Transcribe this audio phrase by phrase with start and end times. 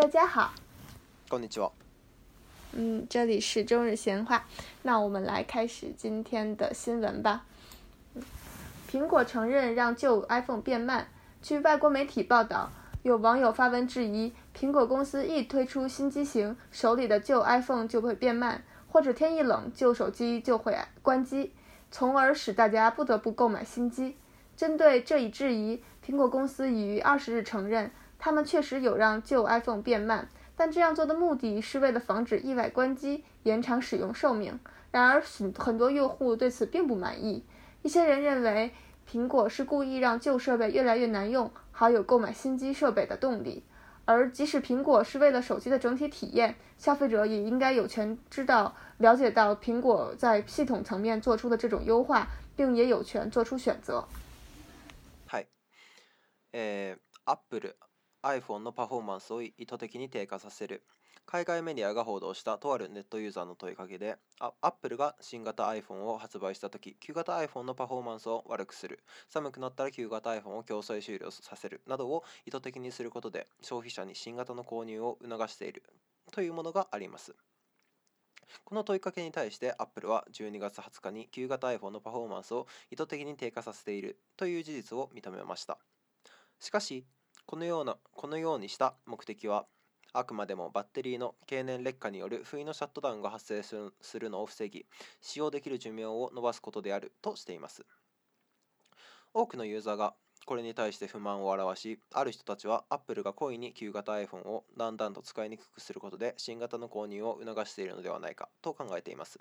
[0.00, 0.50] 大家好，
[1.28, 1.72] こんにちは。
[2.72, 4.46] 嗯，这里是中日闲话，
[4.80, 7.44] 那我们来开始今天的新闻吧。
[8.90, 11.08] 苹果承认让旧 iPhone 变慢。
[11.42, 12.70] 据外国媒体报道，
[13.02, 21.52] 有网友发文质疑，苹果公司一推出新机型，手里的旧 iPhone 就会变慢，或者天一冷，旧手机就会关机，
[21.90, 24.16] 从而使大家不得不购买新机。
[24.56, 27.90] 针对这一质疑，苹果公司已于二十日承认。
[28.20, 34.60] 他们确实有让旧 iPhone 变慢，但这样做的目的是为了防止意外关机，延长使用寿命。
[34.92, 37.42] 然而，很很多用户对此并不满意。
[37.82, 38.72] 一些人认为
[39.10, 43.64] 苹果是故意让旧设备越来越难用，好有购买新机设备的动力。
[44.04, 54.06] 而即使苹果是为了手机的整体体验，消费者也应该有权知道、了解到苹果在系统层面做出的这种优化，并也有权做出选择。
[55.26, 55.46] 嗨，
[56.52, 57.70] 呃，Apple。
[58.22, 60.82] iPhone のパフォーマンスを意図的に低下させる
[61.26, 75.82] 海外メディアが報道したとあるネットユーザーの問いかけでアップルが新型 iPhone を発売した時旧型 iPhone のパフォーマンスを悪くする寒くなったら旧型 iPhone を競争終了させるなどを意図的にすることで消費者に新型の購入を促している
[76.32, 77.34] というものがあります
[78.64, 85.78] この問いかけに対してアップルは12月20日に旧型 iPhone のパフォーマンスを意図的に低下させているという事実を認めました
[86.58, 87.06] しかし
[87.50, 89.64] このようなこのようにした目的は
[90.12, 93.64] あくまでもバッテリーの経年劣化による不意のシャットダウンが発生
[94.00, 94.86] するのを防ぎ
[95.20, 97.84] 使用できる寿命を延ばすことであるとしています
[99.34, 100.14] 多くのユーザーが
[100.46, 109.40] これに対して不満を表しある人たちは Apple が故意に旧型 iPhone をだんだんと使いにくくすることで新型の購入を促しているのではないかと考えています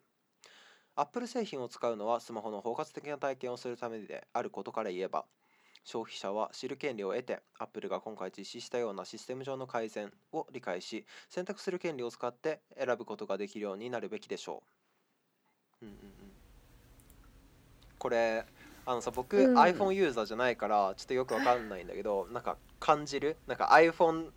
[0.95, 5.25] Apple 製品を使うのはスマホの包括的な体験をするためであることから言えば
[5.83, 14.63] 消費者は知る権利を得て Apple が今回実施したようなシステム上の改善を理解し選択する権利を使って選ぶことができるようになるべきでしょ
[15.81, 15.85] う。
[15.85, 15.97] うんうんうん、
[17.97, 18.45] これ
[18.85, 24.31] あのさ僕、うん、iPhone ユーザーじゃないからちょっとよくわかんないんだけどなんか感じるなんか iPhone10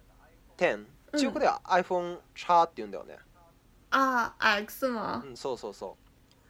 [1.18, 3.18] 中古では iPhone チャーって言うんだよね。
[3.94, 5.22] ああ、X も。
[5.26, 5.98] うん、そうそうそ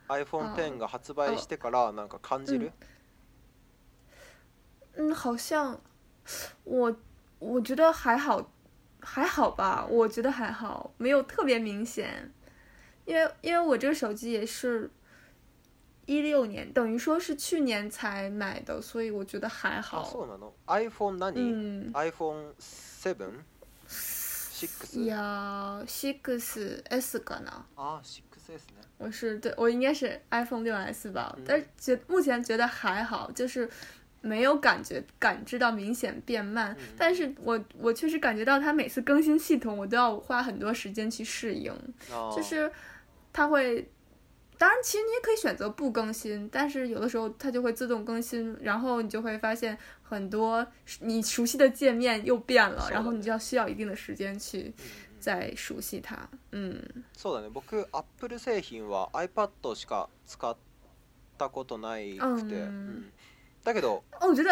[0.08, 0.12] う。
[0.12, 2.72] iPhone10 が発売してからなんか感じる、うん
[4.94, 5.80] 嗯，好像
[6.64, 6.94] 我
[7.38, 8.50] 我觉得还好，
[9.00, 12.30] 还好吧，我觉得还好，没有特别明显，
[13.04, 14.90] 因为因为我这个手机也是
[16.06, 20.02] 一六年，等于说是去年才买的，所以我觉得还好。
[20.66, 23.30] i p h o n e 何、嗯、？iPhone seven。
[24.92, 26.84] いや、6S
[27.24, 27.64] かな。
[27.74, 28.82] あ、6S ね。
[28.98, 31.36] 我是对，我应该是 iPhone 6S 吧。
[31.44, 33.68] 但是觉目前觉得还好，就是
[34.22, 41.72] 没有感觉感知到明显变慢，但是我我确实感觉到它每次更新系统，我都要花很多时间去适应。
[42.10, 42.32] 哦。
[42.34, 42.70] 就是
[43.32, 43.86] 它会，
[44.56, 50.64] 当然，其实你也可以选择不更新，但是有的时候它就会自动更新，然后你就会发现很多
[51.00, 54.72] 你熟悉的界面又变了，然后你就要需要一定的时间去
[55.18, 56.16] 再熟悉它。
[56.52, 56.80] 嗯。
[57.18, 57.50] そうだね。
[57.50, 60.56] 僕、Apple 製品は iPad しか使っ
[61.36, 62.64] たことないくて、
[63.64, 64.50] だけど、哦，我觉得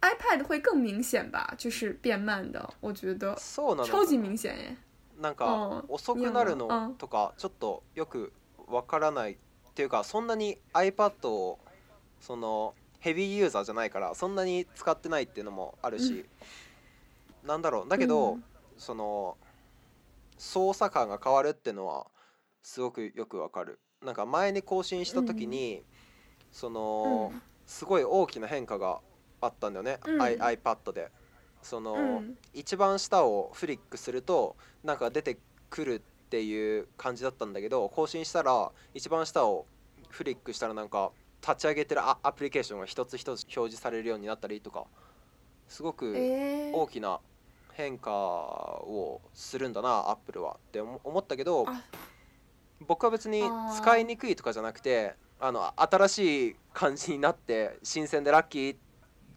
[0.00, 4.76] i iPad 会更明显吧，就是变慢的，我觉得そうなの超級明显耶。
[5.20, 8.34] なんか遅くなるのとかちょっとよく
[8.68, 9.36] わからないっ
[9.74, 11.58] ていうかそんなに iPad を
[12.20, 16.26] そのヘビーユーザーじゃないからそんなに使ってないっていうのもあるし
[17.46, 18.38] なんだろうだけど
[18.76, 19.38] その
[20.36, 22.08] 操作感が変わるっていうのは
[22.62, 25.82] すごくよくわかるなんか前に更新した時に
[26.52, 29.00] そのうんすごい大きな変化が
[29.40, 31.10] あったんだよね、うん、I、iPad で
[31.62, 35.38] その、うん、一番下をフリックするとなんか出て
[35.68, 39.66] くるっていう感じだったんだけど更新したら一番下を
[40.08, 41.10] フリックしたらなんか
[41.46, 44.84] 立ち上げてるアアプリケーションが一つ一つ表示されるようになったりとか
[45.68, 46.12] すごく
[46.72, 47.20] 大きな
[47.72, 51.66] 変化をするんだなアップルはって思ったけど
[52.86, 53.42] 僕は別に
[53.76, 58.76] 使いにくいとかじゃなくてあの新しい感じになって新鮮でラッキー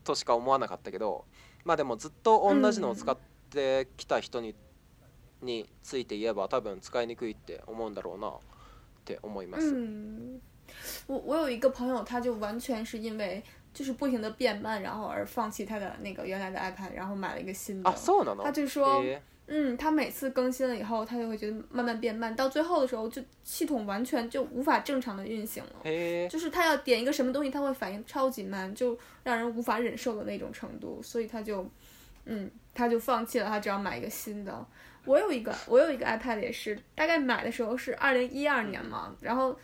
[0.03, 1.25] としか思わなかったけど
[1.65, 3.17] まあでもずっと同じのを使っ
[3.49, 4.55] てきた人に,、
[5.41, 8.31] について言えば多分使いにくいって思うんだろうなっ
[9.05, 9.73] て思います。
[9.73, 10.39] 嗯
[11.07, 13.43] 我我有一个朋友，他就完全是因为
[13.73, 17.89] 就是不停的变慢，然后而放弃他的那个原来的 iPad，然后买了一个新的。
[17.89, 19.01] 啊、そうなの他就说。
[19.03, 19.19] えー
[19.51, 26.29] 嗯，他每次更新了以后，他就会觉得慢慢变慢，到最后的时候，就系统完全就无法正常的运行了。
[26.29, 31.01] 就是他要点一个什么东西，他会反应超级慢，就让人无法忍受的那种程度。
[31.01, 31.67] 所以他就，
[32.25, 34.65] 嗯，他就放弃了，他只要买一个新的。
[35.05, 39.57] 我有一个，我有一个 iPad 也是，大概买的时候是二零一二年嘛，然后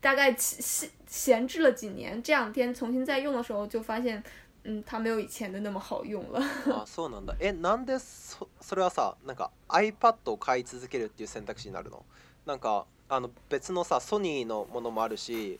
[0.00, 4.22] 大概闲闲置了几年，这两天重新再用的时候就发现。
[4.68, 6.38] 嗯，它没有以前的那么好用了。
[6.40, 7.34] 啊，そうなんだ。
[7.40, 12.04] え、なんでそそれはさ、なんか iPad を買い続けるっていう選択肢になるの？
[12.44, 15.58] なんかあの別のさ、s o n のものもあるし、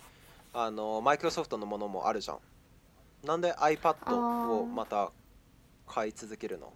[0.52, 2.38] あの m i c r o s o のものもあるじゃん。
[3.26, 3.96] なんで iPad
[4.50, 5.10] をまた
[5.86, 6.70] 買い続けるの？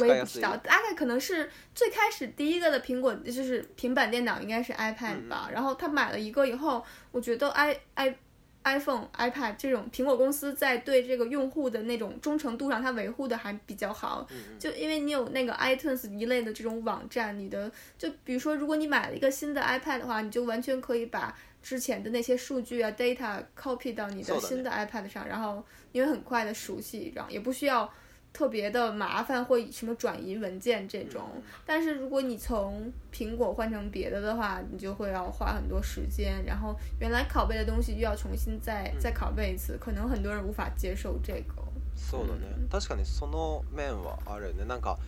[0.00, 5.50] 我也不知道，大概可能是最开始第一个的苹果就是平板电脑，应该是 iPad 吧。
[5.52, 8.16] 然后他买了一个以后，我觉得 i i。
[8.64, 14.26] iPhone、iPad 这种苹果公司在对这个用户的那种忠诚度上，它维护的还比较好。
[14.58, 27.90] 就因为你有那个 iTunes 一类的这种网站，你的就比如说，如果你买了一个新的 iPad 的话，你就完全可以把之前的那些数据啊、data copy 到你的新的 iPad 上，然后因为很快的熟悉，然后也不需要。
[28.32, 31.22] 特别的麻烦或什么转移文件这种，
[31.66, 41.54] 但是如果你从苹果换成别的的话，你就会要花很多时间，然后原来拷贝的东西又要重新再再拷贝一次，可能很多人无法接受这个。
[41.94, 42.68] そうだね。
[42.70, 44.64] 確かにその面はあるよね。
[44.64, 44.98] なんか、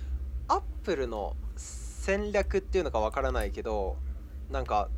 [0.49, 3.97] アップルの戦略っていうのかわからないけど。
[4.50, 4.88] なんか、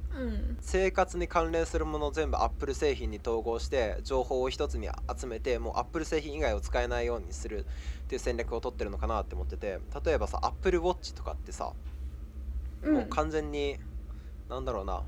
[0.60, 11.72] 生活に関連するもの全部 Apple 製品に統合して情報を一つに集めてもう Apple 製品以外を使えないようにするっていう戦略を取ってるのかなって思ってて例えばさ Apple Watch とかってさ、
[12.87, 13.76] もう完全に
[14.48, 15.02] なんだろうな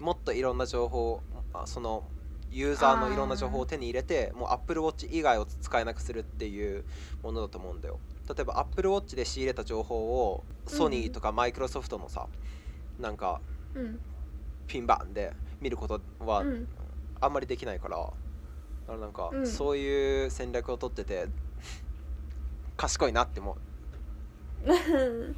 [0.00, 1.22] もっといろんな情報
[1.64, 2.04] その
[2.50, 6.84] ユーザーのいろんな情報を手に入れてもう Apple Watch 以外を使えなくするっていう
[7.22, 7.98] ものだと思うんだよ
[8.28, 12.26] 例えばアップルウォッチで仕入れた情報をソニーとかマイクロソフトのさ、
[12.98, 13.40] うん、なんか
[14.66, 16.42] ピンバンで見ることは
[17.20, 18.12] あんまりできないから、だか
[18.92, 21.26] らなんか、そういう戦略をとってて
[22.76, 23.56] 賢いなって思う。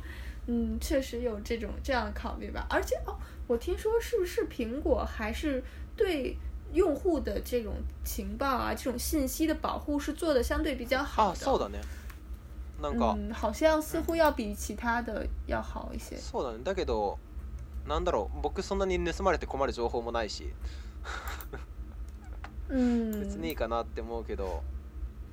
[0.50, 2.66] 嗯，确实有这种这样的考虑吧。
[2.70, 3.14] 而且哦，
[3.46, 5.62] 我听说是不是苹果还是
[5.94, 6.38] 对
[6.72, 11.36] 用户的这种情报啊、这种信息的保护是做的相对比较好的。
[11.36, 11.82] そうだね。
[12.80, 16.16] なんか、嗯、好像似乎要比其他的要好一些。
[16.16, 16.62] そうだね。
[16.64, 17.18] だけど、
[17.88, 20.44] なんだろう僕そんなに盗まれて困る情報もないし
[22.68, 22.76] 別
[23.38, 24.62] にいいかなって思うけど、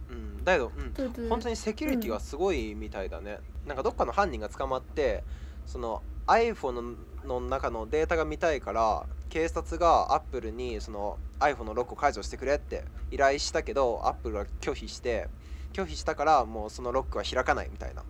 [0.09, 0.71] うん、だけど、
[1.17, 5.23] うん、本当にセキュリティはすごいみたいだね、うん、なんかどっかの犯人が捕まって
[5.65, 15.27] その iPhone の中のデータが見たいから警察が Apple にその iPhone のロックを解除してくれって依頼したけど Apple は拒否して
[15.73, 18.03] 拒否したからもうそのロックは開かないみたいな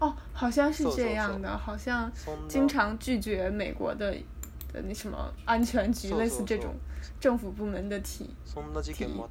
[0.00, 2.10] 哦，好像是这样的，好像
[2.48, 4.12] 经常拒绝美国的
[4.72, 6.74] 的那什么安全局类似这种
[7.20, 8.30] 政府部门的提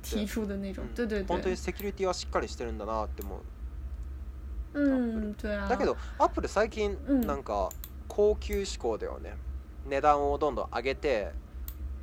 [0.01, 1.23] 提出的那种，对对对。
[1.23, 3.41] 本当にセキュリティはしっかりしてるんだなっても、
[4.73, 5.67] うん、对啊。
[5.67, 6.95] だけど、アップル最近
[7.25, 7.69] なんか
[8.07, 9.33] 高級志向だよね。
[9.85, 11.31] 値段をどんどん上げて、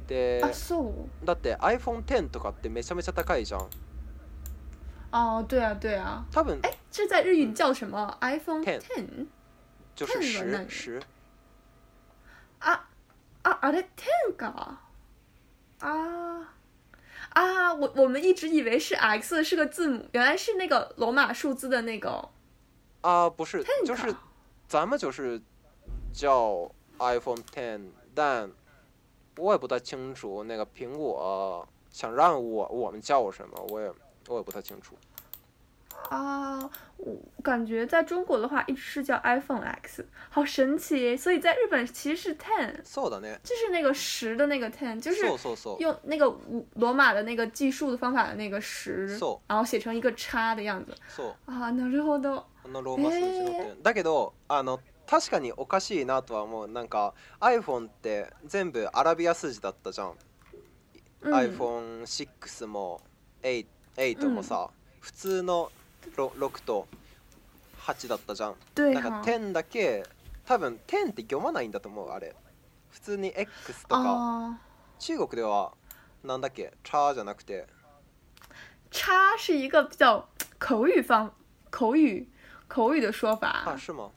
[0.07, 1.27] で、あ、そう。
[1.27, 3.67] だって iPhone X とかってめちゃめちゃ高いじゃん。
[5.13, 9.27] 哦，对啊，对啊，它本哎，这在日语叫什么？iPhone t e n
[9.95, 11.03] 就是十十。
[12.61, 12.89] 啊
[13.43, 13.73] 啊啊！
[13.73, 14.47] 对 Ten
[15.79, 16.55] 啊
[17.31, 17.75] 啊！
[17.75, 22.29] 我我们一直以为是 X 是个字母，原来是那个罗马数字的那个。
[23.01, 24.15] 啊，不是，就是
[24.69, 25.41] 咱们就是
[26.13, 28.49] 叫 iPhone Ten，但
[29.39, 33.91] 我也不太清楚那个苹果想让我我们叫什么，我也。
[34.35, 34.95] 我也不太清楚。
[36.09, 36.59] 啊，
[36.97, 41.17] 我感觉在中国的话一直是叫 iPhone X，好神奇。
[41.17, 42.73] 所以在日本其实是 Ten，
[43.43, 45.27] 就是那个十的那个 Ten，就是
[45.79, 46.35] 用那个
[46.77, 50.93] 罗马的那个计数的方法的那个十，然后写成一个叉的样子。
[51.45, 52.45] 啊，なるほど。
[52.73, 53.77] 那罗马数字。
[53.83, 60.13] だけどあの確かにおかしいなとはもうなんか iPhone って全部アラビア数字だったじゃん。
[61.23, 63.01] iPhone Six も
[63.45, 63.67] e
[63.97, 64.71] 8もさ、
[65.01, 65.71] 普通の
[66.17, 66.87] 6と
[67.81, 68.55] 8だったじゃん。
[68.75, 70.05] 对なんか10だけ
[70.47, 72.35] 多分10って読まないんだと思うあれ。
[72.91, 74.59] 普通に X とか
[74.99, 75.73] 中国では
[76.25, 77.65] なんだっけチャーじゃなくて
[78.91, 79.07] 叉
[79.39, 80.27] 是一个比较
[80.59, 81.31] 口语方
[81.71, 82.27] 口语
[82.69, 84.11] 口语的说あ是吗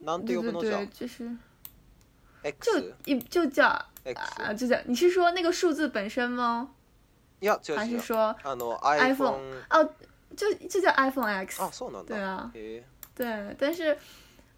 [0.00, 1.08] なんて呼ぶのじゃん就
[3.04, 6.70] 就就叫 X 啊，就叫你是说那个数字本身吗？
[7.76, 8.34] 还是说
[8.82, 9.38] ，iPhone
[9.70, 9.88] 哦，
[10.36, 11.60] 就就叫 iPhone X，
[12.06, 12.50] 对啊，
[13.14, 13.96] 对，但是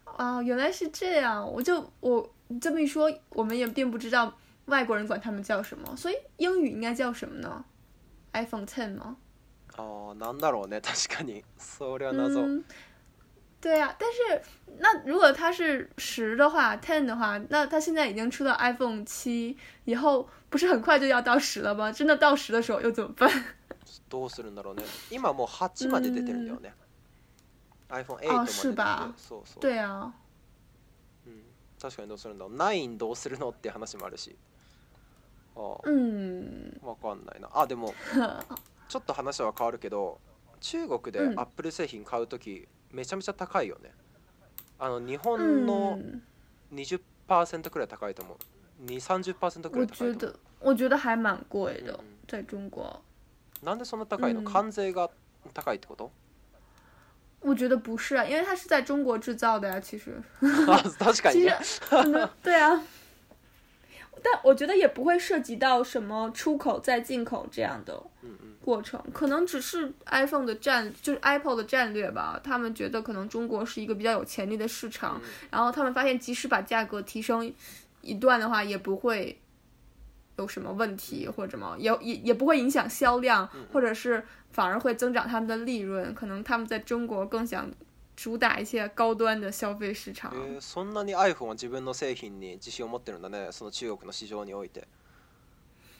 [0.05, 2.27] 啊，原来是这样，我就我
[2.59, 4.33] 这么一说，我们也并不知道
[4.65, 7.63] 外国人管他们叫什么，所以英语应该叫什么呢
[8.33, 9.17] ？iPhone Ten 吗？
[9.77, 12.61] 哦，なんだろうね、 確かにそれは謎。
[13.61, 14.41] 对呀，但是
[14.79, 21.91] 那如果它是十的话，ten 的话，那它现在已经出到 iPhone 七，以后不是很快就要到十了吗？
[21.91, 23.29] 真的到十的时候又怎么办？
[24.09, 24.83] どうするんだろうね。
[25.11, 26.73] 今もう八まで出てるんだよね。
[27.89, 29.13] iPhone 八も出てる。
[29.15, 29.61] そうそう。
[29.61, 30.11] 对啊。
[31.79, 32.55] 確かにどうするんだろう。
[32.57, 34.35] nine どうするのって話もあるし。
[35.55, 35.79] ああ。
[35.87, 37.47] うわかんないな。
[37.53, 37.93] あでも
[38.89, 40.19] ちょっと話は変わるけど、
[40.59, 42.67] 中国で Apple 製品買うとき。
[42.93, 43.91] めちゃめちゃ高いよね
[44.79, 45.99] あの日本の
[46.73, 52.85] 20%くらい高いと思う230%くらい高いと思う我觉得还蛮贵的、うん、在中国
[53.63, 55.09] なんでそんな高いの、関税が
[55.53, 56.11] 高いってこと
[57.43, 60.19] 我觉得不是啊，因为它是在中国制造的呀、啊，其实。
[60.41, 62.79] 啊， 確かに、 其实、对啊。
[64.23, 68.01] 但我觉得也不会涉及到什么出口再进口这样的
[68.59, 72.39] 过程，可能只是 iPhone 的战，就是 Apple 的战略吧。
[72.43, 77.51] 他们觉得可能中国是一个比较有潜力的市场，然后他们发现即使把价格提升
[78.01, 79.39] 一段的话，也不会
[80.37, 86.13] 有什么问题或者什么，也也也不会影响销量，或者是反而会增长他们的利润。
[86.13, 87.67] 可能他们在中国更想。
[88.23, 94.87] 主打一些高端的消市えー、そんなに iPhone は自分の製品に自信を持ってるんだね、その中国の市場において。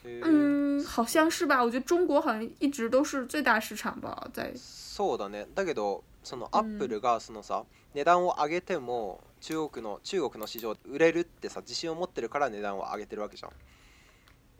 [0.04, 1.64] えー、うん、好像是吧。
[1.64, 4.52] 我觉得中国好像一直都是最大市場吧、在。
[4.54, 5.48] そうだね。
[5.56, 7.64] だけど、そのアップルがそのさ、う
[7.94, 13.48] 値段を上げても中国の中国の市場売れるってさ自信を持ってるから値段を上げてるわけじゃ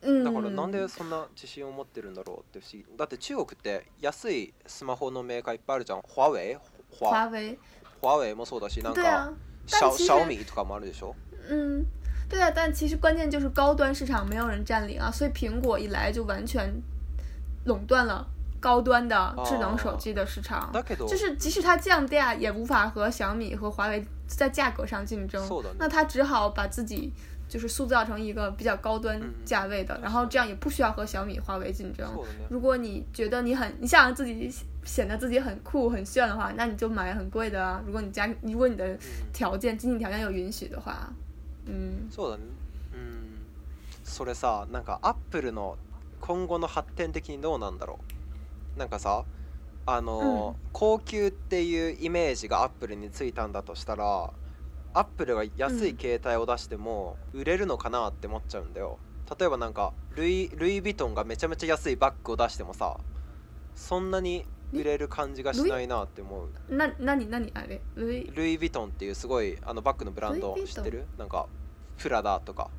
[0.04, 0.25] ん。
[0.25, 6.59] だからなんでそんな自信を持ってるんだろうって不思議だって中国って安いスマホのメーカーいっぱいあるじゃんホワウェイ
[6.99, 7.58] 华为，
[8.00, 9.32] 华为没错，但是对啊，
[9.70, 11.14] 但其实小米的
[11.49, 11.84] 嗯，
[12.28, 16.70] 对啊，但其实关键就是高端市场没有人占领啊，所以苹果一来就完全
[17.64, 18.25] 垄断了
[18.61, 20.70] 高端的智能手机的市场，
[21.08, 25.42] 就是即使它降价也无法和小米和华为在价格上竞争，
[25.78, 27.12] 那它只好把自己
[27.49, 32.06] 就是塑造成一个比较高端价位的，然后这样也不需要和小米、华为竞争。
[32.49, 34.50] 如果你觉得你很你想自己。
[34.84, 37.82] 显得自己很酷很炫的话，那你就买很贵的啊。
[37.86, 38.98] 如果你家如果你的
[39.32, 41.08] 条件、经济条件有允许的话，
[41.66, 42.08] 嗯。
[42.10, 42.42] そうだね。
[42.92, 43.46] うん。
[44.04, 45.76] それさ、なんかアップルの
[46.20, 48.00] 今後の発展的にどうなんだろ
[48.76, 48.78] う。
[48.78, 49.24] なんかさ、
[49.86, 54.32] あの、うん、高級っていうイメージがアップルについたんだとしたら、
[54.94, 58.98] アップルが安い携帯を出しても売れるのかなって思っちゃうんだよ。
[59.38, 62.98] 例えばなんかルイヴィトンがめちゃめちゃ安いバッグを出してもさ、
[63.74, 71.46] そんなに売れる感じがしないなって思うな何何あれルイ・ルイ・ヴィトンっていうすごいあのバッグのブランド知ってるなんか
[71.98, 72.70] プラダとか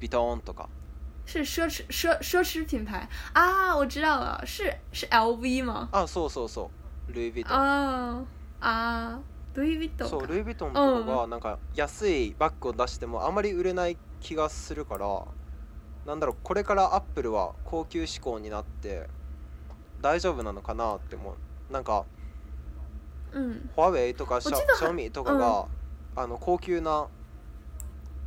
[0.00, 0.68] ヴィトンとか
[1.26, 5.88] 是奢侈奢奢侈品牌啊，我知道了，是是 LV 吗？
[5.92, 6.68] 啊，そうそうそ
[7.08, 7.56] う、ルイヴィトン。
[7.56, 8.24] あ
[8.60, 9.20] あ、
[9.54, 10.08] ルイヴィトン。
[10.08, 10.80] そう、ルイヴィトンとか
[11.12, 15.24] は、なんか安いバッグを出してもあまり売れない気がするから、
[16.06, 19.06] なんだろうこれからアップルは高級志向になって
[20.02, 22.04] 大丈夫なのかなって思うなんか、
[23.32, 25.66] うん、ホワウェイとかシャシャオミとかが、
[26.16, 27.06] うん、あの高級な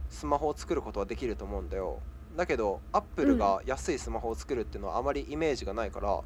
[0.09, 1.99] スマホを作ることはできると思うんだよ
[2.37, 6.21] だけどアップルが安いスマホを作るっていうのはあまりイメージがないから、う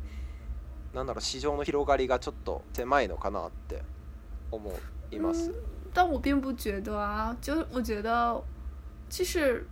[0.95, 3.83] なんだろう市場の広がりがちょっと狭いのかなって
[4.51, 4.73] 思
[5.11, 5.51] います。
[5.93, 8.43] 但我并不觉得啊，就我觉得，
[9.07, 9.67] 其实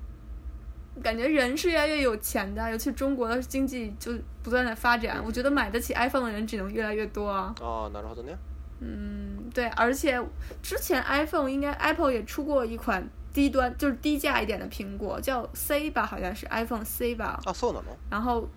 [1.01, 4.12] 感觉人是越来越有钱的，尤其中国的经济就
[4.42, 7.54] 不断的发展，我觉得买得起 iPhone 的人只能越来越多啊。
[7.62, 8.38] 哦，拿着好多年。
[8.80, 10.22] 嗯，对，而且
[10.62, 17.39] 之前 iPhone 应该 Apple 也出过一款低端，就是低价一点的苹果，叫 C 吧，好像是 iPhone C 吧。
[17.46, 17.84] 啊，是吗？
[18.10, 18.48] 然后，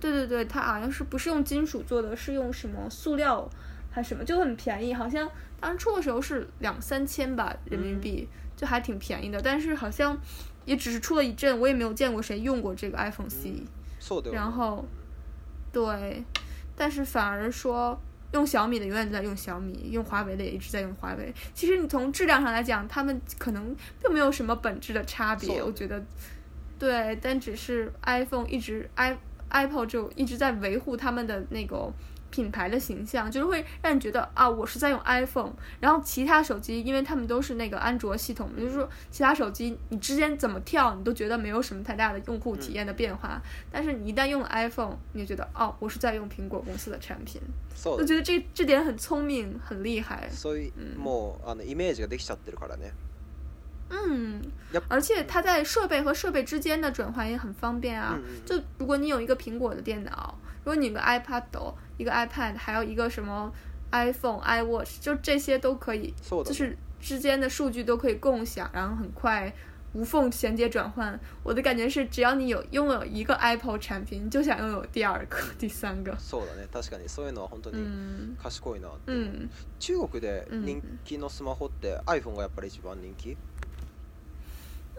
[0.00, 3.48] 对对对，它好像是不是用金属做的，是用什么塑料
[3.92, 5.28] 还什么，就很便宜，好像
[5.60, 10.16] 当初的时候是两三千吧人民币，就还挺便宜的，但是好像。
[10.68, 13.54] 也只是出了一阵，我也没有见过谁用过这个 iPhone C，
[14.30, 14.84] 然后，
[15.72, 16.22] 对，
[16.76, 17.98] 但是反而说
[18.34, 21.32] 用小米的永远都在用小米，用华为的也一直在用华为。
[21.54, 26.04] 其实你从质量上来讲，他们可能并没有什么本质的差别，我觉得，
[26.78, 27.18] 对。
[27.22, 29.16] 但只是 iPhone 一直 i
[29.48, 31.90] Apple 就一直在维护他们的那个。
[32.30, 43.40] 品牌的形象就是会让你觉得啊，我是在用 iPhone，然后其他手机，因为他们都是那个安卓系统，就是说，其他手机你之间怎么跳，你都觉得没有什么太大的用户体验的变化。
[43.70, 47.40] 但是你一旦用了 iPhone，你就觉得哦，我是在用苹果公司的产品，
[47.82, 50.28] 就觉得这这点很聪明，很厉害。
[50.30, 50.72] 所以，
[53.90, 54.42] 嗯，
[54.88, 58.18] 而且它在设备和设备之间的转换也很方便啊。
[58.44, 60.38] 就如果你有一个苹果的电脑。
[60.64, 61.44] 如果你个 iPad
[61.96, 63.52] 一个 iPad，还有一个什么
[63.92, 66.12] iPhone、iWatch，就这些都可以，
[66.44, 69.52] 就是之间的数据都可以共享，然后很快
[69.92, 71.18] 无缝衔接转换。
[71.42, 76.14] 我的感觉是，只要你有拥有一个 Apple 产品，就想拥有第二个、第三个。
[76.18, 79.48] 是的呢，確かにそういうのは本当に賢いなっ
[79.78, 83.36] 中国で人気のスマホって iPhone がやっぱり一番人気？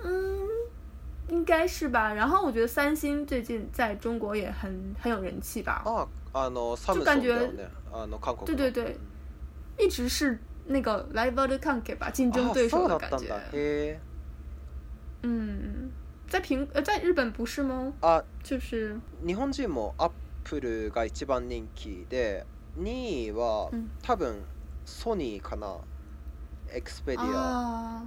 [0.01, 0.69] 嗯。
[1.29, 5.81] 应该是吧，然后我觉得三星最近在中国也很很有人气吧。
[6.93, 7.35] 就感觉。
[8.19, 8.35] 国。
[8.45, 8.95] 对对对，
[9.79, 13.11] 一直是那个 rival 的 c o 吧，竞争对手的感
[13.51, 13.99] 觉。
[15.21, 15.91] 嗯，
[16.27, 17.91] 在苹呃，在日本不是吗？
[18.01, 18.99] 啊，就是。
[19.21, 22.45] 日本人も Apple が一番人気で、
[22.77, 23.69] 2位は
[24.01, 24.43] 多分
[24.85, 25.77] ソニーかな、
[26.71, 28.01] x p e d i a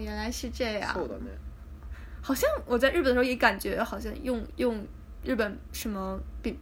[0.00, 0.94] 原来是这样。
[0.96, 1.20] 嗯。
[2.22, 4.86] 好像我在日本的时候也感觉好像用用
[5.22, 6.56] 日本什么品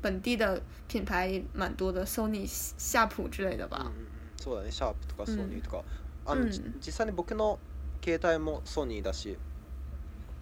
[0.00, 3.82] 本地的品牌蛮多的，n y 夏普之类的吧。
[3.86, 4.06] 嗯嗯
[4.42, 4.72] そうだね。
[4.72, 5.84] シャープとかソニーとか、
[6.26, 6.46] あの
[6.80, 7.58] 実際に僕の
[8.04, 9.36] 携帯もソニーだし。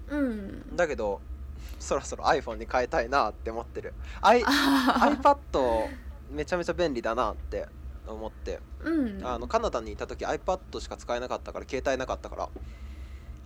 [0.09, 1.20] うだけど
[1.78, 3.92] そろそろ iPhone に変えたいなって思ってる。
[4.23, 7.66] アイアイめちゃめちゃ便利だなって。
[8.12, 8.90] 思って、う
[9.20, 12.48] ん、あのカナダにいた時 iPad しか使えなかったから携帯なかったから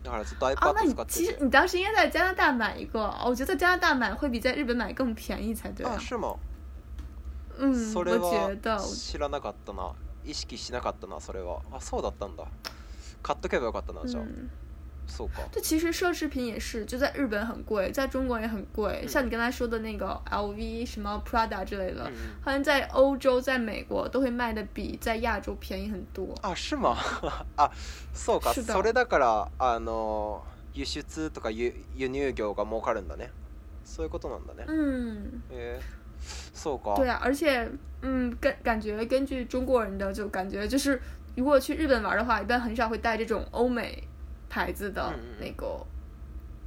[0.03, 6.37] だからずっと iPad 使ってて、ん你当时应该在加拿大买一个我觉得加拿大买会比在日本买更便宜才对啊是吗
[7.63, 8.51] んそれは
[8.83, 9.93] 知らなかったな
[10.27, 12.45] 意識しなかったなそれはあそうだったんだ
[13.23, 14.51] 買っとけばよかったなじゃあ、うん
[15.53, 19.05] 这其实奢侈品也是，就在日本很贵，在中国也很贵。
[19.07, 22.11] 像你刚才说的那个 LV、什么 Prada 之类的，
[22.43, 26.35] 好像在欧洲、在美国都会卖的比在亚洲便宜很多。
[26.43, 26.97] 啊，是吗？
[27.57, 27.71] 啊
[28.15, 30.43] ，so か，それだからあの
[30.75, 33.31] 輸出とか輸輸入業が儲かるんだね。
[33.85, 34.65] そういうことなんだね。
[34.67, 35.43] 嗯。
[35.51, 35.79] え、
[36.55, 37.69] そう对啊，而且，
[38.01, 40.99] 嗯，感感觉根据中国人的就感觉，就是
[41.37, 44.03] 如果去日本玩的话，一般很少会带这种欧美。
[44.55, 45.85] 牌子的那个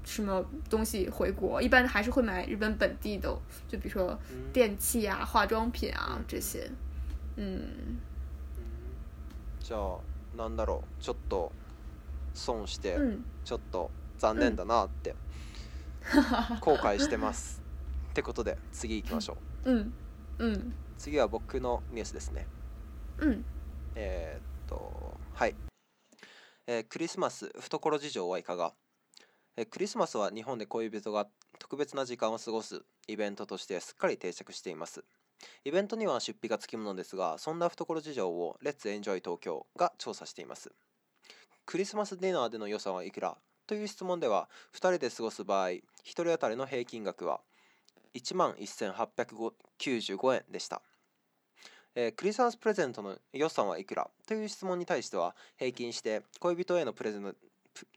[0.03, 3.29] 什么东西回国，一般还是会买日本本地的，
[3.69, 4.17] 就比如说
[4.51, 6.69] 电器啊、化妆品啊这些。
[7.37, 7.61] 嗯。
[9.63, 11.51] じゃあなんだろうちょっと
[12.33, 12.97] 損して
[13.45, 15.13] ちょっと残念だなって
[16.61, 17.61] 後悔してます。
[18.09, 19.71] ってことで次行きましょう。
[19.71, 19.93] うん。
[20.39, 20.73] うん。
[20.97, 22.47] 次は僕のニュースですね。
[23.19, 23.45] うん。
[23.95, 25.55] えっとはい。
[26.67, 28.73] えー、クリスマス懐事情はいかが、
[29.55, 31.25] えー、クリスマスは日本で恋人が
[31.59, 35.03] 特別な時間を過ごすイベントとしてすっかり定着しています
[35.63, 40.71] イベントには出費がつきものですがそんな懐事情をレッツエンジョイ東京が調査しています
[41.65, 47.39] クリスマスディナーでの予算はいくらという質問では2人で過ごす場合1人当たりの平均額は
[48.15, 50.81] 1万1895円でした
[51.99, 57.33] えー、クリスマスプレゼントの予算はいくらという質問に対しては平均して恋人へのプレゼント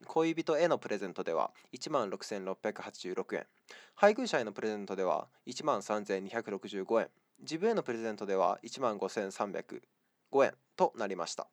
[0.06, 3.44] 恋人へのプレゼントでは1万6686円
[3.94, 7.08] 配偶者へのプレゼントでは1万3265円
[7.42, 9.70] 自分へのプレゼントでは1万5305
[10.46, 11.46] 円となりました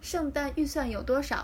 [0.00, 1.36] 圣诞预算有多少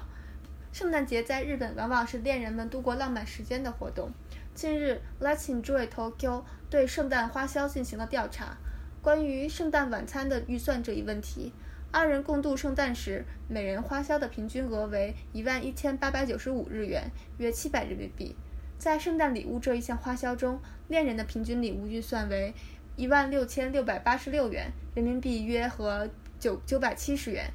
[0.72, 4.12] 圣诞节在日本往往是恋人们度过浪漫时间的活动。
[4.54, 8.58] 近日，Let's Enjoy Tokyo 对圣诞花销进行了调查。
[9.00, 11.52] 关于圣诞晚餐的预算这一问题，
[11.92, 18.34] 二人共度圣诞时，每人花销的平均额为一万一千八百九十五日元，约七百人民币。
[18.76, 22.52] 在圣诞礼物这一项花销中，恋人的平均礼物预算为
[22.96, 26.08] 一万六千六百八十六元人民币，约合
[26.40, 27.46] 九九百七十元；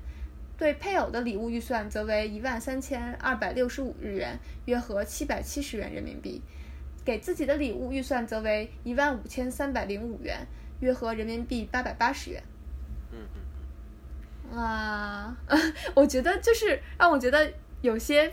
[0.58, 6.41] 对配偶的礼物预算则为一万三千二百六十五日元，约合七百七十元人民币；
[7.03, 10.47] 给自己的礼物预算则为一万五千三百零五元。
[10.81, 12.43] 约合人民币八百八十元。
[13.12, 13.41] 嗯嗯。
[14.57, 15.33] 哇，
[15.95, 18.31] 我觉得就是让我觉得有些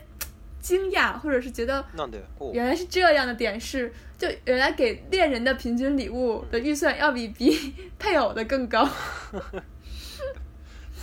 [0.61, 1.85] 惊讶，或者是觉得
[2.53, 8.89] 原来是这样的点是，就原来给恋人的平均礼物的预算要比比配偶的更高。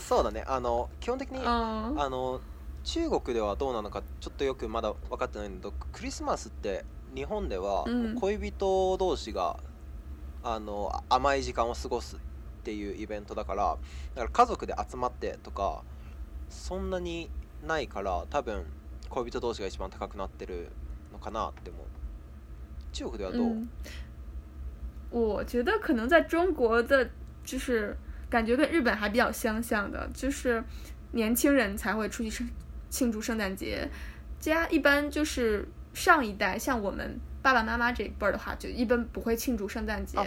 [0.08, 0.41] そうだね。
[0.47, 2.39] あの基本的にあの
[2.86, 7.84] 中国ではどうなのかちょっとよくまだ分かってないんだけど、クリスマスって日本では
[8.21, 9.60] 恋人同士が
[10.54, 12.20] あの甘い時間を過ごすっ
[12.64, 13.78] ていうイベントだから
[14.16, 15.84] だから家族で集まってとか
[16.50, 17.30] そんなに
[17.68, 18.64] ないから多分
[19.10, 20.70] 恋人同士が一番高くなってる
[21.12, 21.86] のかなって思う
[22.94, 23.64] 中国ではどう、
[25.12, 27.10] 嗯、我觉得可能在中国的
[27.44, 27.98] 就是
[28.30, 30.62] 感觉跟日本还比较相像的，就是
[31.14, 32.46] 年轻人才会出去
[32.90, 33.90] 庆祝圣诞节。
[34.38, 40.17] 家一般就是上一代，像我们爸爸妈妈这一辈儿的话，就一般不会庆祝圣诞节，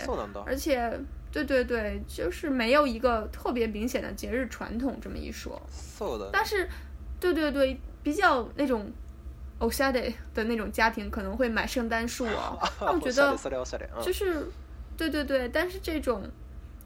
[0.46, 0.98] 而且，
[1.32, 5.60] 对对对，就是没有一个特别明显的节日传统这么一说。
[6.32, 6.68] 但是，
[7.18, 8.90] 对对对，比较那种，
[9.58, 12.56] 欧沙 y 的那种家庭可能会买圣诞树啊。
[12.80, 13.38] 欧 我觉得
[14.02, 14.46] 就是，
[14.96, 16.22] 对对对，但是这种，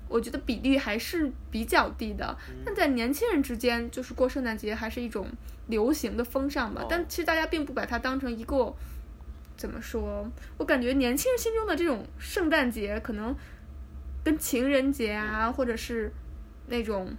[0.09, 2.37] 我觉得比例还是比较低的。
[2.65, 5.29] 那在年轻人之间，就是过圣诞节还是一种
[5.69, 6.85] 流行的风尚吧。
[6.89, 8.75] 但其实大家并不把它当成一个。
[9.57, 10.29] 怎么说？
[10.59, 13.35] 我感觉年轻人心中的这种圣诞节，可能
[14.23, 16.13] 跟情人节啊，或者是
[16.67, 17.13] 那种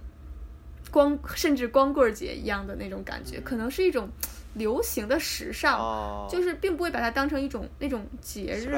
[0.90, 4.08] 光甚至光棍节一样的那种感觉，可能是一种
[4.54, 8.70] 流行的时尚，就是并不会把它当成一种那种节日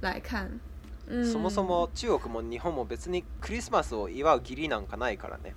[0.00, 0.50] 来看。
[1.08, 5.52] そもそも中国も日本も別にクリスマスを祝う義理なんかないからね。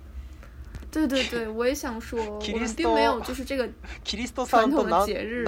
[0.90, 3.68] 对对对， 我也想说，我们并没有就是这个
[4.46, 5.44] 传统的节日，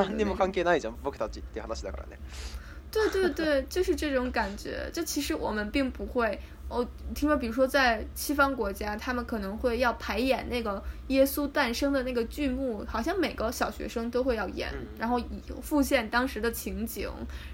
[2.91, 4.89] 对对对对，就是这种感觉。
[4.93, 6.39] 就其实我们并不会。
[6.71, 15.19] 我听说，比如说在西方国家，他们可能会要排演那个耶稣诞生的那个剧目，好像每个小学生都会要演，然后
[15.63, 17.09] 复现当时的情景，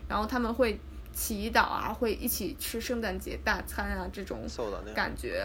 [0.08, 0.80] 然后他们会
[1.12, 4.40] 祈祷啊，会一起吃圣诞节大餐啊，这种
[4.96, 5.44] 感觉。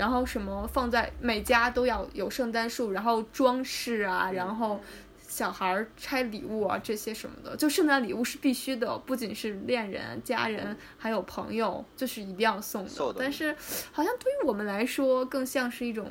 [0.00, 4.80] 然后什么放在每家都要有圣诞树，然后装饰啊，然后
[5.20, 13.14] 小孩拆礼物啊，这些什么的，就圣诞礼物是必须的，不仅是恋人、家人，还有朋友，就是一定要送的。
[13.18, 13.54] 但是，
[13.92, 16.10] 好像对于我们来说，更像是一种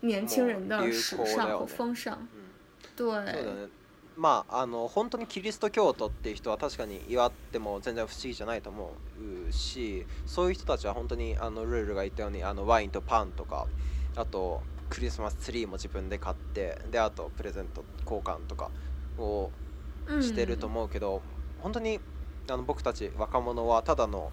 [0.00, 2.26] 年轻人的时尚和风尚。
[2.96, 3.12] 对。
[4.16, 8.92] まあ、あの本当にキリスト教徒っていう人は確かに祝っても全然不思議じゃないと思
[9.48, 13.66] うしそういう人たちは本当にあのルールが言ったようにあのワインとパンとか
[14.16, 18.70] あとクリスマスツリーも自分で買ってであとプレゼント交換とか
[19.18, 19.50] を
[20.22, 22.00] してると思うけど、うん、本当に
[22.50, 24.32] あの僕たち若者はただの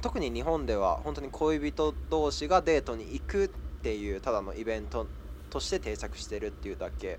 [0.00, 3.48] 特に日本では本当に恋人同士がデートに行くっ
[3.82, 5.06] ていうただのイベント
[5.50, 7.18] として定着してるっていうだけ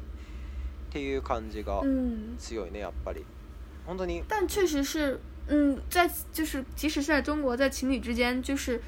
[0.88, 1.82] っていう感じが
[2.40, 3.26] 強いね、やっぱり
[3.86, 4.24] 本当に。
[4.28, 8.82] 但确实是，嗯，在就是即使是在中国，在情侣之间，就是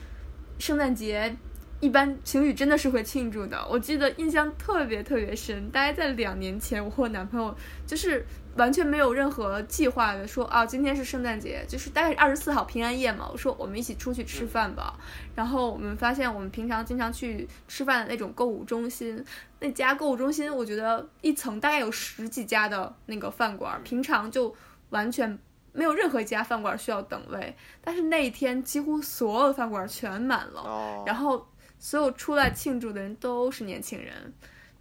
[0.58, 1.36] 圣诞节。
[1.82, 5.70] 一般情侣真的是会庆祝的，我记得印象特别特别深。
[5.72, 7.56] 大概在两年前，我和男朋友
[7.88, 8.26] 就是
[8.58, 13.30] 完全没有任何计划的说啊，今天是圣诞节，就是大概二十四号平安夜嘛。
[13.32, 15.00] 我说我们一起出去吃饭吧。
[15.34, 19.24] 然后我们发现，我们平常经常去吃饭的那种购物中心，
[19.62, 24.54] 那家购物中心我觉得一层大概有十几家的那个饭馆，平常就
[24.90, 25.40] 完全
[25.72, 31.02] 没有任何一家饭馆需要等位，但是那一天几乎所有的饭馆全满了。
[31.06, 31.48] 然后。
[31.80, 34.14] 所有出来庆祝的人都是年轻人，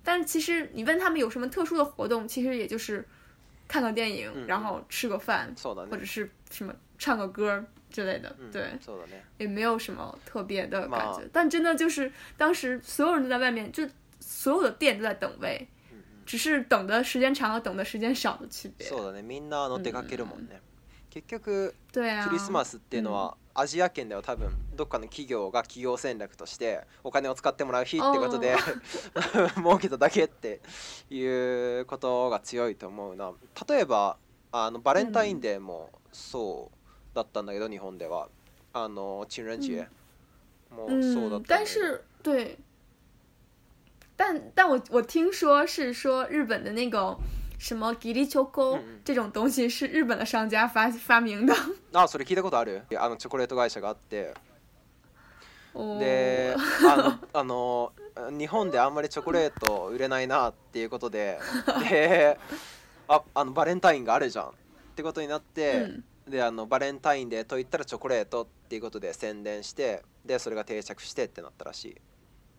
[0.02, 3.06] 但其实你问他们有什么特殊的活动，其实也就是，
[3.68, 5.54] 看个电影，然后吃个饭，
[5.88, 8.66] 或者是什么唱个歌之类的，对，
[9.38, 11.20] 也没有什么特别的感觉。
[11.32, 15.66] 但真的就是当时所有人都在外面，就所有的店都在等位，
[16.26, 18.84] 只是等的时间长和等的时间少的区别。
[18.88, 20.60] そうだね、みんなの出かけるもんね。
[21.12, 21.38] 結局、
[21.94, 23.36] クリスマスっていうのは。
[23.60, 28.54] アジア圏では多分どっかの企業が企業戦略としてお金を使ってもらう日ってことで
[29.56, 30.60] 儲けただけって
[31.10, 31.20] い
[31.80, 33.32] うことが強いと思うな
[33.68, 34.16] 例えば
[34.52, 38.28] あのバレンタインデーもそうだったんだけど、日本では
[38.72, 39.88] あの情人節
[40.70, 42.58] もそうだった、だ嗯、
[44.16, 47.16] 但但我我听说是说日本的那个
[47.58, 51.52] 什么ギリチョコ这种东西是日本的商家发发明的。
[51.92, 52.82] あ、それ聞いたことある。
[52.96, 54.32] あのチョコレート会社があって。
[55.74, 57.92] で、あのあの
[58.38, 61.40] 日本であんまりチョコレート売れないなっていうことで、
[61.88, 62.38] で、
[63.08, 64.50] ああのバレンタインがあるじゃんっ
[64.94, 65.88] てことになって。
[66.28, 71.96] であのバレンタインでといったらチョコレートっていうことで宣伝してでそれが定着してってなったらしい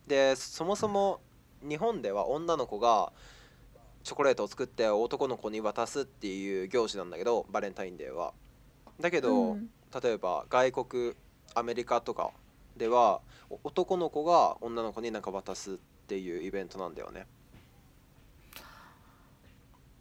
[0.08, 1.20] でそもそも
[1.62, 3.12] 日本では女の子が
[4.02, 8.32] チョコレートを作って男の子に渡すっていう行事なんだけどバレンタインデーは。
[9.00, 9.68] だけど、うん、
[10.02, 11.12] 例えば外国
[11.54, 12.30] アメリカとか
[12.76, 13.20] では
[13.64, 17.26] 男の子が女の子に何か渡すっていうイベントなんだよね。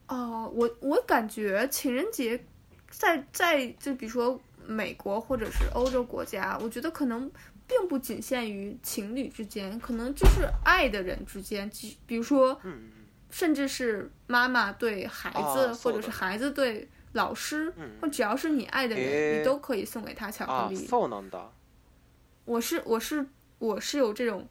[0.08, 2.44] 啊、uh,，我我感觉情人节
[2.90, 7.30] 在在就比如说美国或者是欧洲国家，我觉得可能
[7.68, 11.70] 并不仅限于情侣之间，可能就是爱的人之间，
[12.08, 12.58] 比如说。
[12.64, 12.99] 嗯
[13.30, 20.88] 甚至是妈妈对孩子，或者是孩子对老师，或只要是你爱的人，你都可以送给他巧克力。
[22.46, 23.24] 我是我是
[23.60, 24.48] 我是有这种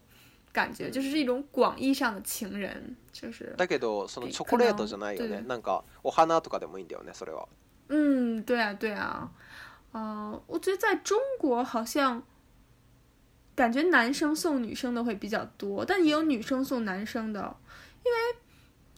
[0.53, 3.53] 感觉，就是一种广义上的情人，就是。
[3.57, 5.45] だけど、そのチョコレートじゃないよね。
[5.45, 7.11] なんかお花とかでもいいんだよね。
[7.13, 7.47] それは。
[7.89, 9.29] 嗯，对啊，对啊，
[9.91, 12.23] 啊，我觉得在中国好像
[13.55, 17.41] 感觉男生送女生的会比较多，但也有女生送男生的，
[18.05, 18.48] 因为。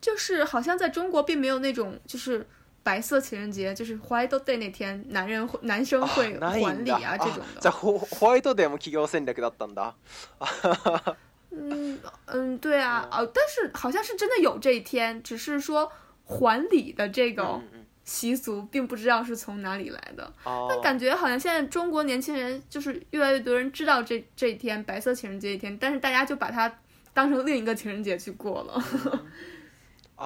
[0.02, 2.46] 就是好像在中国并没有那种，就是
[2.82, 7.46] 白色情人节，就是 White Day 那天，男人会男生会还礼啊这种的。
[7.62, 9.94] 在 White Day 企业战略だったんだ。
[11.54, 15.92] 嗯嗯，对啊哦，但是好像是真的有这一天，只是说
[16.26, 17.60] 还礼的这个
[18.06, 20.32] 习俗，并不知道是从哪里来的。
[20.70, 26.74] 但感觉好像现在中国年轻人就是越来越多人知道这这一天白色情人节一天，但是大家就把它
[27.14, 28.82] 当成另一个情人节去过了。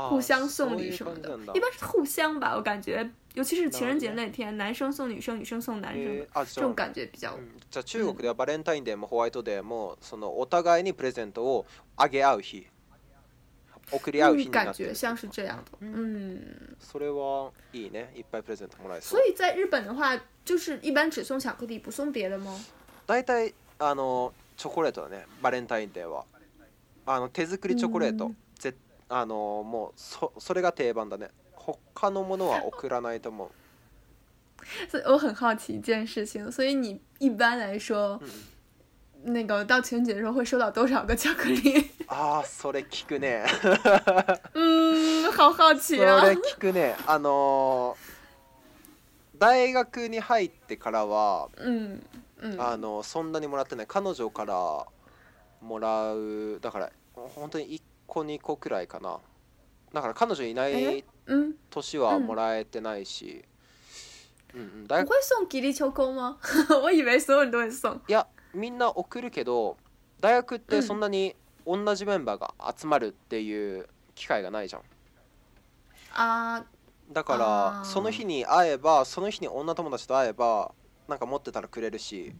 [0.10, 2.54] 互相送礼什么的，一般是互相吧。
[2.56, 7.38] 我感觉，尤其是情人节那天，男生送女生，女生送男生，这种感觉比较。
[7.72, 12.68] 在中国的话，Valentine Day 或 w h i そ e お互いにプレゼントをあげ合う日、
[13.92, 14.50] 送り合う日。
[14.50, 16.42] 感觉像是这样的，嗯。
[16.82, 18.10] それはいいね。
[18.16, 19.10] いっぱいプレゼントもらいます。
[19.10, 22.60] 所以在日本的话，就是一般只送巧克力，不送别的吗？
[23.08, 25.26] だいあのチョコレートだね。
[25.42, 26.26] v a l e n t i n は
[27.06, 28.32] あの手作りチョコレート。
[29.08, 33.50] あのもうそそれが定番だね他のものは送らないと思う
[35.06, 38.18] 我很好奇一件事情，所以你一般来说，
[39.22, 41.92] 嗯、那个到情人节的时候会收到多少个巧克力？
[42.08, 43.46] あそれ聞くね。
[44.56, 46.20] う ん、好好奇啊。
[46.22, 46.96] それ聞くね。
[47.06, 47.96] あの
[49.38, 52.04] 大学に入ってからは、うん、
[52.42, 53.88] うん、あのそんなにもらってない。
[53.88, 54.88] 彼女から
[55.62, 59.20] もらうだから本当に一個2個くらいかな
[59.94, 61.04] だから彼女いない
[61.70, 63.44] 年はもらえてないし、
[64.54, 65.14] うんうん、大学
[68.08, 69.78] いやみんな送るけど
[70.20, 74.82] 大学ってそんなに同じメンバーが集まるっていう機会がないじゃん
[76.14, 76.64] あ
[77.12, 80.74] だからその日に会えばその日に女友達と会えば
[81.10, 82.34] なんか持ってたらくれるし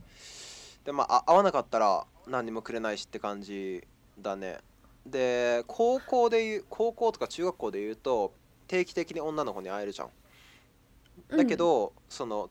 [0.86, 3.86] でまあ会わなかったら何にもくれないしって感じ
[4.18, 4.60] だね
[5.06, 8.34] で高校でいう高校とか中学校でいうと
[8.68, 12.50] 定期的に女の子に会えるじゃんだけど、うん、その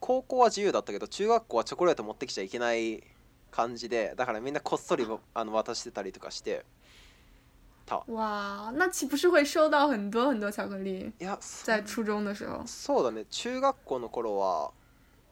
[0.00, 3.02] 高校は自由だったけど中学校はチョコレート持ってきちゃいけない
[3.52, 6.64] 感じでだからみんなこっそりあの渡してたりとかして
[7.86, 14.70] たわあ那岂不是会收到很多很多巧克力いや在初中的时候そうだね中学校の頃は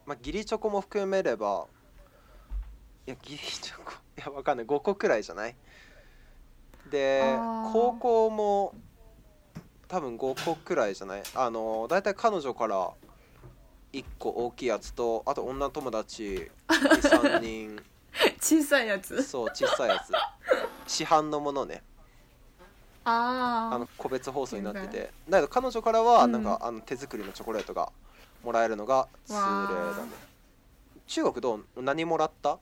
[0.07, 1.67] まあ義理チョコも含めれば
[3.07, 5.55] いや義理チョコいやわかんない5個くらいじゃない
[6.89, 7.23] で
[7.73, 8.75] 高校も
[9.89, 12.91] 多分5個くらいじゃないあの大体彼女から
[13.93, 17.83] 1個大きいやつとあと女友達23人
[18.41, 20.13] 小さいやつそう小さいやつ
[20.93, 21.83] 市販のものね
[23.05, 27.91] あの個別包装になっててだけど彼女からはなんか、うん、あの手作りのチョコレートが
[28.45, 29.47] もらえるのが通例だ
[30.05, 30.11] ね
[31.07, 32.59] 中国どう何もらった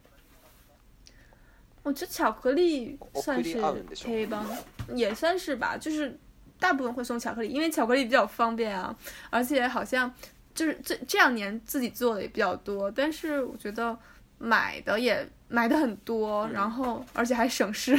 [1.87, 3.63] 我觉得巧克力算是
[4.05, 4.45] 黑帮，
[4.93, 6.19] 也算是吧，就是
[6.59, 8.95] 大部分会送巧克力，因为巧克力比较方便啊，
[9.31, 10.13] 而且好像
[10.53, 13.97] 就是这这两年自己做的也比较多，但是我觉得
[14.37, 17.97] 买的也买的很多，然后而且还省事，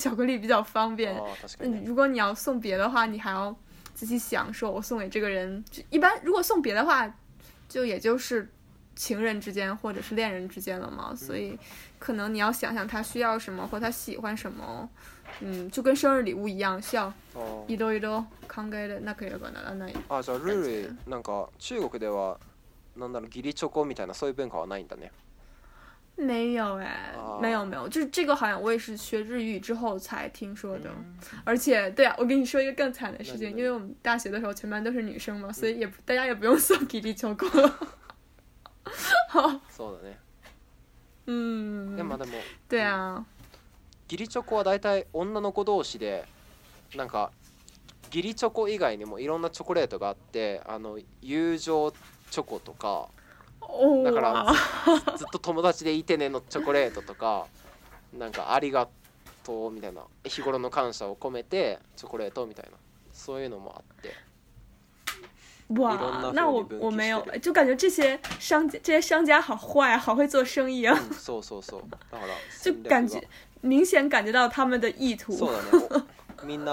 [0.00, 1.14] 巧克力比较方便。
[1.58, 3.54] 嗯、如果你要送别的话，你还要
[3.94, 7.14] 仔细想，说我送给这个人，就一般如果送别的话，
[7.68, 8.48] 就也就是。
[8.94, 11.58] 情人之间或者是恋人之间了嘛，所以，
[11.98, 14.88] 可能你要想想他需要什么或他喜欢什么，
[15.40, 16.80] 嗯，就跟生日礼物一样。
[16.82, 17.12] 需要
[17.66, 19.94] 一兜一兜考えるなければならない。
[20.08, 22.38] あ、じゃあルルなんか中国では
[22.96, 25.10] なんだろギリチョコみたいなそういう文化はないんだね。
[26.14, 30.90] 没有哎，没有没有，就是这个好像我也是学日语之后才听说的。
[31.42, 37.48] 而且，对啊，我跟你说一个更惨的事情，因为我们大学的时候全班都是女生嘛，所以也大家也不用送 吉利秋果
[39.70, 40.18] そうだね
[41.26, 42.32] うんでもでも
[42.68, 43.24] 对啊
[44.08, 46.24] チョコは大体女の子同士で
[46.96, 47.30] なんか
[48.10, 51.92] ギリチョコ以外にもいろんなチョコレートがあってあの友情
[52.30, 53.08] チョコとか
[54.04, 54.54] だから
[55.16, 57.46] ずっと友達でいてねのチョコレートとか
[58.18, 58.86] なんかありが
[59.44, 62.72] とうみたいな日頃の感謝を込めてチョコレートみたいな
[63.14, 64.10] そういうのもあって
[65.78, 70.94] 哇，那我我没有，就感觉这些商家这些商家好坏，好会做生意啊！
[72.62, 73.22] 就感觉
[73.60, 75.34] 明显感觉到他们的意图。
[76.44, 76.64] 但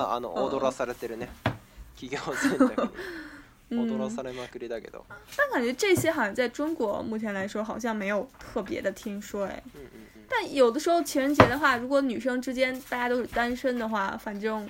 [5.52, 9.62] 感觉这些好像在中国目前来说好像没有特别的听说哎，
[10.28, 14.68] 但 有的时候情人节的话，如果女生之间大家都是单身的话，反正。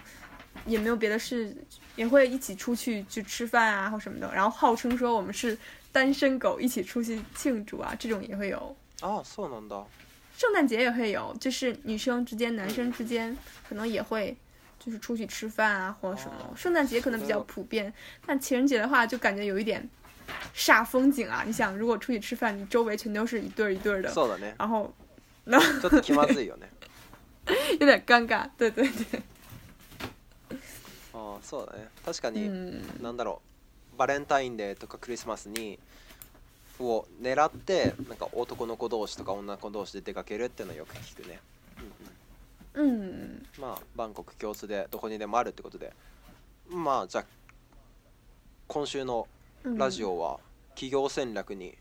[0.65, 1.51] 也没有别的事，
[1.95, 4.31] 也会一起出去去吃饭啊，或什么的。
[4.33, 5.57] 然后号称说我们是
[5.91, 9.75] 单身狗，一起出去庆祝啊，这种也会有哦，圣诞节，
[10.37, 13.35] 圣诞节也会有，就是女生之间、男生之间，
[13.67, 14.35] 可能也会
[14.79, 16.53] 就是出去吃饭啊或什么。
[16.55, 17.91] 圣诞节可能比较普遍，
[18.25, 19.87] 但情人节的话就感觉有一点
[20.55, 21.43] 煞风景啊。
[21.45, 24.13] 你想，如果出去吃饭，你周围全都是一对儿一对儿的，
[24.57, 24.93] 然后，
[25.45, 25.89] 那 有
[27.85, 28.47] 点尴尬。
[28.57, 29.19] 对对对。
[31.27, 33.41] ああそうだね確かに、うん、なんだろ
[33.93, 35.77] うバレンタインデーとかクリスマスに
[36.79, 41.39] を狙ってなんか男の子同士とか女の子同士で出かけるっていうのはよく聞くね、
[42.73, 45.91] うん、うん、まあバンコク共通でどこにでもあるってことで
[46.69, 47.25] まあじゃあ
[48.69, 49.27] 今週の
[49.75, 51.77] ラジオは企業戦略に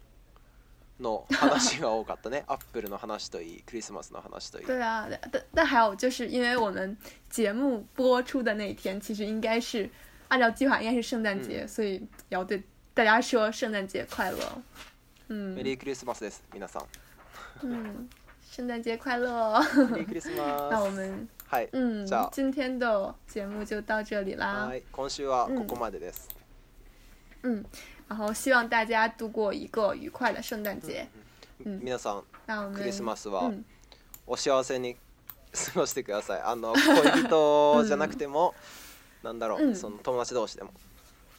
[1.01, 2.45] の話が多かったね。
[2.49, 4.67] アップルの話といい、クリスマスの話といい。
[4.67, 6.97] 对啊，但但还有就是因为我们
[7.31, 9.89] 节目播出的那天，其实应该是
[10.29, 12.63] 按照计划应该是圣诞节，所以要对
[12.95, 14.39] 大家说圣诞节快乐。
[15.29, 15.57] 嗯。
[15.57, 16.85] メリークリスマスです、皆さん。
[17.63, 18.09] 嗯，
[18.51, 19.61] 圣诞节快乐。
[19.93, 20.71] メリークリスマス。
[20.71, 21.29] 那我们。
[21.51, 24.67] はい、うん、じゃあ今天的节目就到这里啦。
[24.71, 26.29] はい、今週はここまでです。
[27.43, 27.65] うん
[28.09, 31.07] 然后希望大家度过一个愉快的圣诞节。
[31.63, 33.53] 皆さん、クリスマスは
[34.27, 34.97] お幸せに
[35.53, 36.41] 過ごしてください。
[36.43, 38.55] あの 恋人じゃなくても、
[39.23, 40.73] なんだろう、その友達同士でも、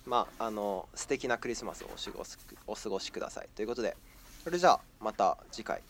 [0.06, 3.50] まああの素敵なクリスマスをお過ごしお過ごしください。
[3.56, 3.98] ということで、
[4.44, 5.82] それじゃあまた次回。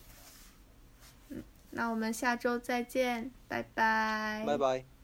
[1.72, 4.44] 那我们下周再见，拜拜。
[4.46, 4.99] 拜拜。